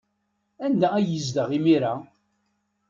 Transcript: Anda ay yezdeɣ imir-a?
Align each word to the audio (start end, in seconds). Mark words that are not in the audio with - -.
Anda 0.65 0.87
ay 0.97 1.05
yezdeɣ 1.11 1.49
imir-a? 1.57 1.93